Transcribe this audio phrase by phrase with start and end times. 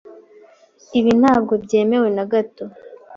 [0.99, 2.63] Ibi ntabwo byemewe na gato.